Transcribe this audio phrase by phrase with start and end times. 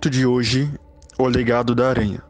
[0.00, 0.72] Conto de hoje:
[1.18, 2.22] O Legado da Aranha.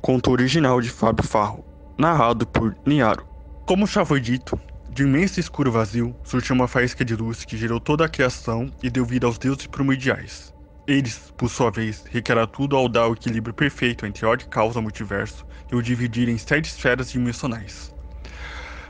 [0.00, 1.64] Conto original de Fábio Farro,
[1.96, 3.24] narrado por Niaro.
[3.64, 4.58] Como já foi dito,
[4.90, 8.68] de um imenso escuro vazio surgiu uma faísca de luz que gerou toda a criação
[8.82, 10.52] e deu vida aos deuses primordiais.
[10.84, 15.46] Eles, por sua vez, requeram tudo ao dar o equilíbrio perfeito entre ordem, causa multiverso
[15.70, 17.94] e o dividir em sete esferas dimensionais.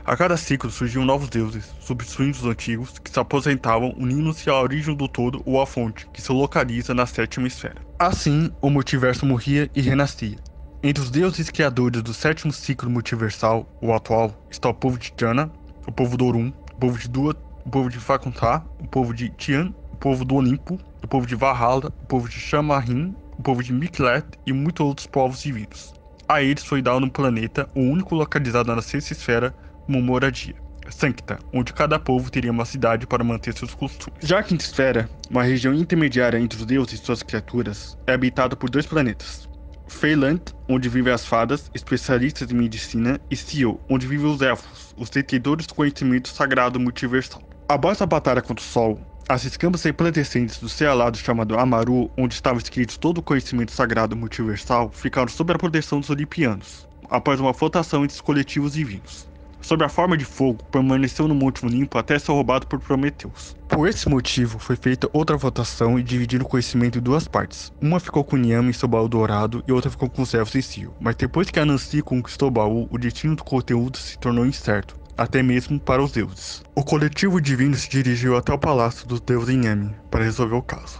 [0.05, 4.93] A cada ciclo surgiam novos deuses, substituindo os antigos, que se aposentavam, unindo-se à origem
[4.93, 7.81] do todo ou à fonte, que se localiza na sétima esfera.
[7.97, 10.35] Assim, o multiverso morria e renascia.
[10.83, 15.49] Entre os deuses criadores do sétimo ciclo multiversal, o atual, está o povo de Tiana,
[15.87, 17.33] o povo do Orum, o povo de Dua,
[17.65, 21.35] o povo de Fakuntá, o povo de Tian, o povo do Olimpo, o povo de
[21.35, 25.93] Valhalla, o povo de Shamarim, o povo de Miklet e muitos outros povos divinos.
[26.27, 29.55] A eles foi dado um planeta, o único localizado na sexta esfera,
[29.87, 30.55] uma moradia.
[30.89, 34.19] Sancta, onde cada povo teria uma cidade para manter seus costumes.
[34.21, 38.69] Já Quinta Esfera, uma região intermediária entre os deuses e suas criaturas, é habitada por
[38.69, 39.49] dois planetas.
[39.87, 45.09] Feyland, onde vivem as fadas, especialistas em medicina, e Seal, onde vivem os elfos, os
[45.09, 47.41] detentores do conhecimento sagrado multiversal.
[47.69, 52.33] Após a batalha contra o Sol, as escamas resplandecentes do céu alado chamado Amaru, onde
[52.33, 57.53] estava escrito todo o conhecimento sagrado multiversal, ficaram sob a proteção dos Olimpianos, após uma
[57.53, 59.32] votação entre os coletivos divinos
[59.63, 63.55] sob a forma de fogo, permaneceu no Monte Olimpo até ser roubado por Prometeus.
[63.67, 67.71] Por esse motivo, foi feita outra votação e dividiram o conhecimento em duas partes.
[67.81, 70.93] Uma ficou com Niame e seu baú dourado e outra ficou com elfos e Sil.
[70.99, 75.79] Mas depois que Anansi conquistou baú, o destino do conteúdo se tornou incerto, até mesmo
[75.79, 76.61] para os deuses.
[76.75, 80.99] O coletivo divino se dirigiu até o palácio dos deuses Niame para resolver o caso.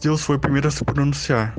[0.00, 1.56] Zeus foi o primeiro a se pronunciar.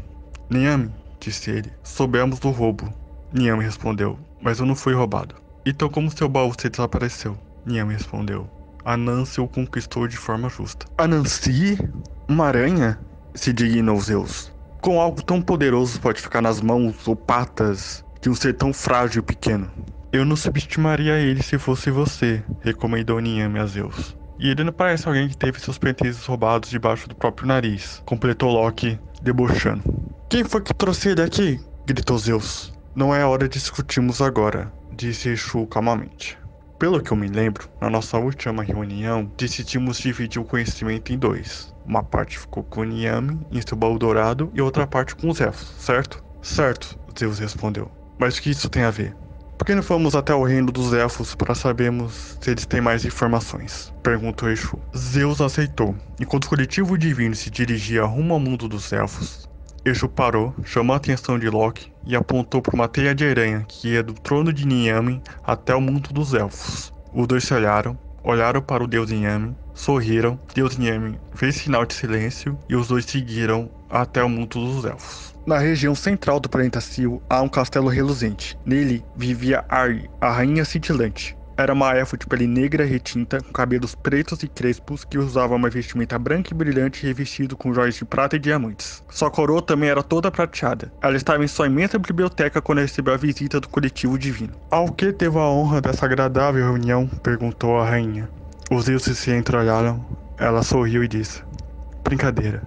[0.49, 2.93] Niame, disse ele, soubemos do roubo.
[3.33, 5.44] Niame respondeu, mas eu não fui roubado.
[5.65, 7.35] Então como seu baú se desapareceu?
[7.65, 8.47] Niam respondeu.
[8.83, 10.85] A Nancy o conquistou de forma justa.
[10.95, 11.79] A Nancy?
[12.29, 12.99] Uma aranha?
[13.33, 14.53] Se dignou Zeus.
[14.79, 19.23] Com algo tão poderoso pode ficar nas mãos ou patas de um ser tão frágil
[19.23, 19.71] e pequeno.
[20.13, 24.15] Eu não subestimaria ele se fosse você, recomendou Niame a Zeus.
[24.37, 28.51] E ele não parece alguém que teve seus pertences roubados debaixo do próprio nariz, completou
[28.51, 29.83] Loki, debochando.
[30.29, 31.59] Quem foi que trouxe ele aqui?
[31.87, 32.74] gritou Zeus.
[32.95, 36.37] Não é hora de discutirmos agora disse Exu calmamente.
[36.79, 41.75] Pelo que eu me lembro, na nossa última reunião, decidimos dividir o conhecimento em dois.
[41.85, 45.73] Uma parte ficou com Niame em seu baú dourado e outra parte com os elfos,
[45.77, 46.23] certo?
[46.41, 47.91] Certo, Zeus respondeu.
[48.17, 49.13] Mas o que isso tem a ver?
[49.57, 53.03] Por que não fomos até o reino dos elfos para sabermos se eles têm mais
[53.03, 53.93] informações?
[54.03, 54.79] Perguntou Exu.
[54.95, 55.93] Zeus aceitou.
[56.19, 59.49] Enquanto o coletivo divino se dirigia rumo ao mundo dos elfos,
[59.85, 63.89] Exu parou, chamou a atenção de Loki e apontou para uma teia de aranha que
[63.89, 66.91] ia do trono de Niame até o mundo dos elfos.
[67.13, 71.93] Os dois se olharam, olharam para o deus Niame, sorriram, deus Niame fez sinal de
[71.93, 75.35] silêncio e os dois seguiram até o mundo dos elfos.
[75.45, 78.57] Na região central do planeta Sil há um castelo reluzente.
[78.65, 81.37] Nele vivia Ari, a rainha cintilante.
[81.57, 85.69] Era uma elfa de pele negra retinta, com cabelos pretos e crespos, que usava uma
[85.69, 89.01] vestimenta branca e brilhante revestido com joias de prata e diamantes.
[89.09, 90.91] Sua coroa também era toda prateada.
[91.01, 94.53] Ela estava em sua imensa biblioteca quando recebeu a visita do coletivo divino.
[94.69, 97.07] Ao que teve a honra dessa agradável reunião?
[97.23, 98.29] perguntou a rainha.
[98.69, 100.05] Os deuses se entreolharam.
[100.37, 101.41] Ela sorriu e disse:
[102.03, 102.63] Brincadeira.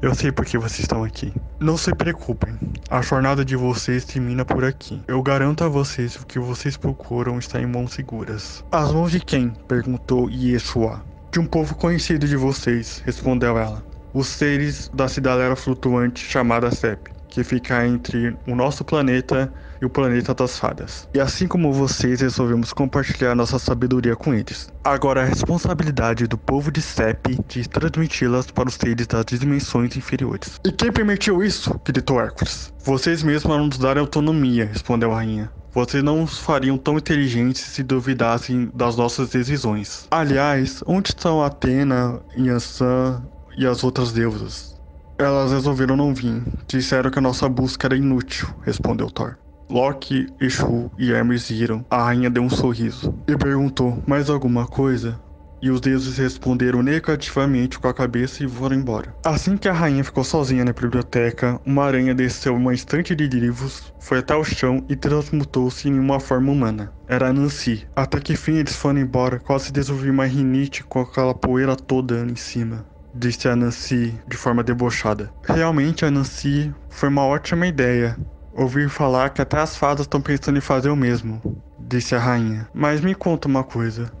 [0.00, 1.32] Eu sei por que vocês estão aqui.
[1.60, 5.02] Não se preocupem, a jornada de vocês termina por aqui.
[5.06, 8.64] Eu garanto a vocês que o que vocês procuram está em mãos seguras.
[8.72, 9.50] As mãos de quem?
[9.68, 11.04] perguntou Yeshua.
[11.30, 13.84] De um povo conhecido de vocês, respondeu ela.
[14.14, 19.90] Os seres da cidadela flutuante chamada Sep que fica entre o nosso planeta e o
[19.90, 21.08] planeta das fadas.
[21.14, 24.70] E assim como vocês, resolvemos compartilhar nossa sabedoria com eles.
[24.84, 30.60] Agora, a responsabilidade do povo de Sep de transmiti-las para os seres das dimensões inferiores.
[30.64, 31.80] E quem permitiu isso?
[31.84, 32.72] gritou Hércules.
[32.84, 35.50] Vocês mesmos nos darem autonomia, respondeu a rainha.
[35.72, 40.08] Vocês não os fariam tão inteligentes se duvidassem das nossas decisões.
[40.10, 43.22] Aliás, onde estão Atena, Yansan
[43.56, 44.79] e as outras deusas?
[45.20, 46.42] Elas resolveram não vir.
[46.66, 49.36] Disseram que a nossa busca era inútil, respondeu Thor.
[49.68, 51.84] Loki, Exu e Hermes viram.
[51.90, 55.20] A rainha deu um sorriso e perguntou: Mais alguma coisa?
[55.60, 59.14] E os deuses responderam negativamente com a cabeça e foram embora.
[59.22, 63.92] Assim que a rainha ficou sozinha na biblioteca, uma aranha desceu uma estante de livros,
[64.00, 66.94] foi até o chão e transmutou-se em uma forma humana.
[67.06, 67.86] Era Nancy.
[67.94, 72.36] Até que fim eles foram embora, quase desenvolvi uma rinite com aquela poeira toda em
[72.36, 75.32] cima disse a Nancy de forma debochada.
[75.44, 78.16] Realmente, a Nancy foi uma ótima ideia.
[78.52, 81.40] Ouvir falar que até as fadas estão pensando em fazer o mesmo,
[81.78, 82.68] disse a rainha.
[82.74, 84.12] Mas me conta uma coisa: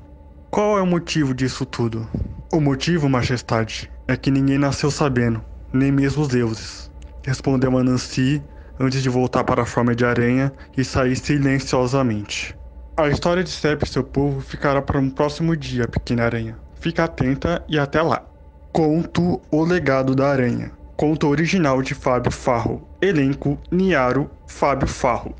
[0.50, 2.08] qual é o motivo disso tudo?
[2.52, 5.42] O motivo, majestade, é que ninguém nasceu sabendo,
[5.72, 6.90] nem mesmo os deuses,
[7.24, 8.42] respondeu a Nancy
[8.78, 12.56] antes de voltar para a forma de aranha e sair silenciosamente.
[12.96, 16.58] A história de Seb e seu povo ficará para um próximo dia, pequena aranha.
[16.80, 18.24] Fica atenta e até lá!
[18.72, 20.70] Conto O Legado da Aranha.
[20.96, 22.86] Conto original de Fábio Farro.
[23.02, 25.34] Elenco: Niaro, Fábio Farro.